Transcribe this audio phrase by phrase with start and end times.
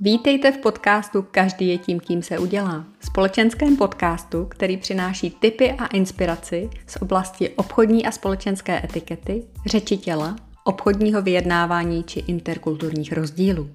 [0.00, 2.84] Vítejte v podcastu Každý je tím, kým se udělá.
[3.00, 10.36] Společenském podcastu, který přináší tipy a inspiraci z oblasti obchodní a společenské etikety, řeči těla,
[10.64, 13.70] obchodního vyjednávání či interkulturních rozdílů.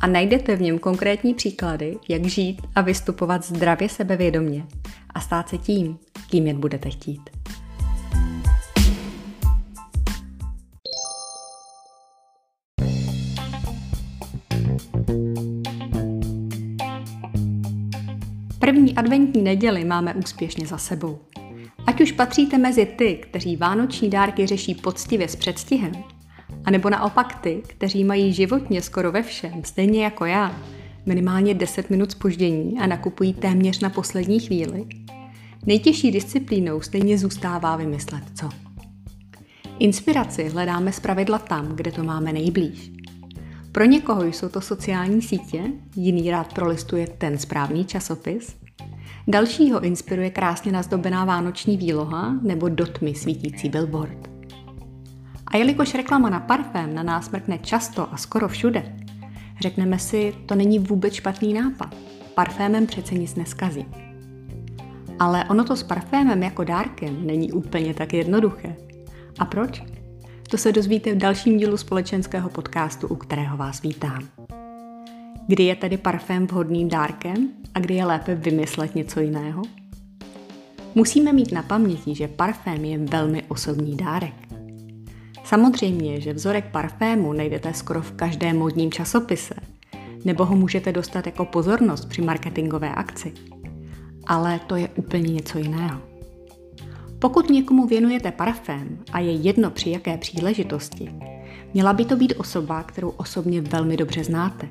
[0.00, 4.66] A najdete v něm konkrétní příklady, jak žít a vystupovat zdravě sebevědomně
[5.14, 5.98] a stát se tím,
[6.30, 7.37] kým jen budete chtít.
[18.58, 21.18] První adventní neděli máme úspěšně za sebou.
[21.86, 25.92] Ať už patříte mezi ty, kteří vánoční dárky řeší poctivě s předstihem,
[26.64, 30.62] anebo naopak ty, kteří mají životně skoro ve všem, stejně jako já,
[31.06, 34.86] minimálně 10 minut spoždění a nakupují téměř na poslední chvíli,
[35.66, 38.48] nejtěžší disciplínou stejně zůstává vymyslet co.
[39.78, 42.97] Inspiraci hledáme zpravidla tam, kde to máme nejblíž.
[43.78, 45.62] Pro někoho jsou to sociální sítě,
[45.96, 48.56] jiný rád prolistuje ten správný časopis,
[49.28, 54.28] dalšího inspiruje krásně nazdobená vánoční výloha nebo do tmy svítící billboard.
[55.46, 58.96] A jelikož reklama na parfém na nás mrkne často a skoro všude,
[59.60, 61.94] řekneme si, to není vůbec špatný nápad.
[62.34, 63.86] Parfémem přece nic neskazí.
[65.18, 68.76] Ale ono to s parfémem jako dárkem není úplně tak jednoduché.
[69.38, 69.82] A proč?
[70.50, 74.28] To se dozvíte v dalším dílu společenského podcastu, u kterého vás vítám.
[75.46, 79.62] Kdy je tedy parfém vhodným dárkem a kdy je lépe vymyslet něco jiného?
[80.94, 84.34] Musíme mít na paměti, že parfém je velmi osobní dárek.
[85.44, 89.54] Samozřejmě, že vzorek parfému najdete skoro v každém modním časopise,
[90.24, 93.32] nebo ho můžete dostat jako pozornost při marketingové akci.
[94.26, 96.17] Ale to je úplně něco jiného.
[97.18, 101.14] Pokud někomu věnujete parfém a je jedno při jaké příležitosti,
[101.74, 104.68] měla by to být osoba, kterou osobně velmi dobře znáte.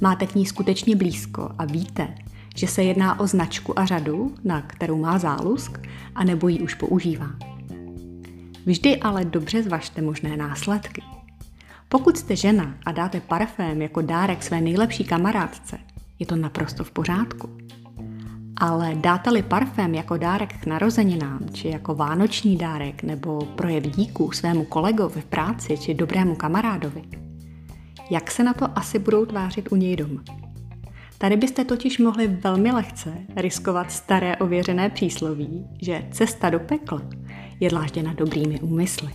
[0.00, 2.14] Máte k ní skutečně blízko a víte,
[2.56, 5.78] že se jedná o značku a řadu, na kterou má zálusk,
[6.14, 7.30] a nebo ji už používá.
[8.66, 11.02] Vždy ale dobře zvažte možné následky.
[11.88, 15.78] Pokud jste žena a dáte parfém jako dárek své nejlepší kamarádce,
[16.18, 17.59] je to naprosto v pořádku.
[18.60, 24.64] Ale dáte-li parfém jako dárek k narozeninám, či jako vánoční dárek nebo projev díků svému
[24.64, 27.02] kolegovi v práci či dobrému kamarádovi,
[28.10, 30.22] jak se na to asi budou tvářit u něj doma?
[31.18, 37.02] Tady byste totiž mohli velmi lehce riskovat staré ověřené přísloví, že cesta do pekla
[37.60, 39.10] je dlážděna dobrými úmysly.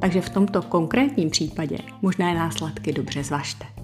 [0.00, 3.77] Takže v tomto konkrétním případě možné následky dobře zvažte.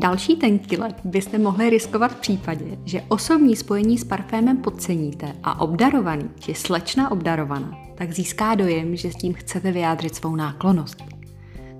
[0.00, 5.60] Další tenký let byste mohli riskovat v případě, že osobní spojení s parfémem podceníte a
[5.60, 11.04] obdarovaný či slečna obdarovaná tak získá dojem, že s tím chcete vyjádřit svou náklonost.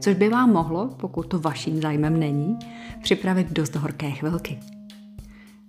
[0.00, 2.58] Což by vám mohlo, pokud to vaším zájmem není,
[3.02, 4.58] připravit dost horké chvilky.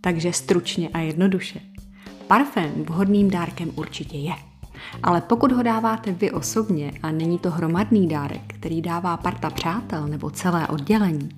[0.02, 1.60] Takže stručně a jednoduše.
[2.28, 4.34] Parfém vhodným dárkem určitě je.
[5.04, 10.08] Ale pokud ho dáváte vy osobně a není to hromadný dárek, který dává parta přátel
[10.08, 11.30] nebo celé oddělení,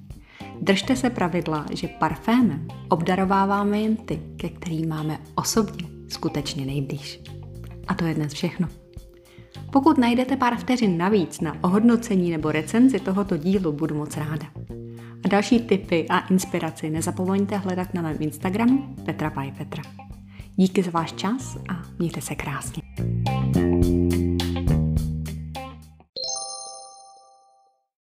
[0.62, 7.22] Držte se pravidla, že parfémem obdarováváme jen ty, ke kterým máme osobně skutečně nejblíž.
[7.88, 8.68] A to je dnes všechno.
[9.72, 14.46] Pokud najdete pár vteřin navíc na ohodnocení nebo recenzi tohoto dílu, budu moc ráda.
[15.26, 19.84] A další tipy a inspiraci nezapomeňte hledat na mém Instagramu Petra Paj Petra.
[20.56, 22.82] Díky za váš čas a mějte se krásně.